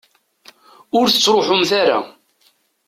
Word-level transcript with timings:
Ur 0.97 1.05
tettruḥumt 1.07 1.71
ara. 1.81 1.99